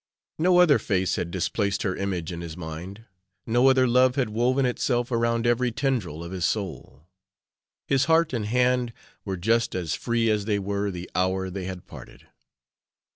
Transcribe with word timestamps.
No 0.39 0.57
other 0.57 0.79
face 0.79 1.15
had 1.15 1.29
displaced 1.29 1.83
her 1.83 1.95
image 1.95 2.31
in 2.31 2.41
his 2.41 2.57
mind; 2.57 3.05
no 3.45 3.67
other 3.69 3.87
love 3.87 4.15
had 4.15 4.29
woven 4.29 4.65
itself 4.65 5.11
around 5.11 5.45
every 5.45 5.71
tendril 5.71 6.23
of 6.23 6.31
his 6.31 6.43
soul. 6.43 7.05
His 7.87 8.05
heart 8.05 8.33
and 8.33 8.47
hand 8.47 8.93
were 9.25 9.37
just 9.37 9.75
as 9.75 9.93
free 9.93 10.27
as 10.31 10.45
they 10.45 10.57
were 10.57 10.89
the 10.89 11.07
hour 11.13 11.51
they 11.51 11.65
had 11.65 11.85
parted. 11.85 12.25